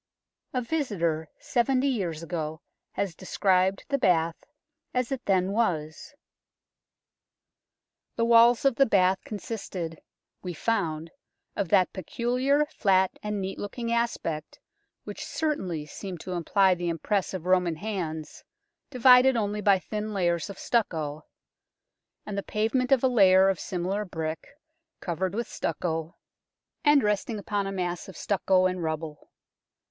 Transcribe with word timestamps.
A 0.51 0.63
visitor 0.63 1.29
seventy 1.37 1.85
years 1.87 2.23
ago 2.23 2.63
has 2.93 3.13
described 3.13 3.85
the 3.89 3.99
bath 3.99 4.45
as 4.95 5.11
it 5.11 5.23
then 5.25 5.51
was." 5.51 6.15
The 8.15 8.25
walls 8.25 8.65
of 8.65 8.77
the 8.77 8.87
bath 8.87 9.19
consisted, 9.23 10.01
we 10.41 10.55
found, 10.55 11.11
of 11.55 11.69
that 11.69 11.93
peculiar 11.93 12.65
flat 12.65 13.11
and 13.21 13.39
neat 13.39 13.59
looking 13.59 13.91
aspect 13.91 14.57
which 15.03 15.23
certainly 15.23 15.85
seemed 15.85 16.19
to 16.21 16.31
imply 16.31 16.73
the 16.73 16.89
impress 16.89 17.31
of 17.35 17.45
Roman 17.45 17.75
hands, 17.75 18.43
divided 18.89 19.37
only 19.37 19.61
by 19.61 19.77
thin 19.77 20.15
layers 20.15 20.49
of 20.49 20.57
stucco; 20.57 21.27
and 22.25 22.35
the 22.35 22.41
pavement 22.41 22.91
of 22.91 23.03
a 23.03 23.07
layer 23.07 23.49
of 23.49 23.59
similar 23.59 24.03
brick, 24.03 24.47
covered 24.99 25.35
with 25.35 25.47
stucco, 25.47 26.15
LONDON'S 26.17 26.17
ROMAN 26.33 26.99
BATHS 26.99 27.01
105 27.03 27.03
and 27.03 27.03
resting 27.03 27.37
upon 27.37 27.67
a 27.67 27.71
mass 27.71 28.09
of 28.09 28.17
stucco 28.17 28.65
and 28.65 28.81
rubble. 28.81 29.29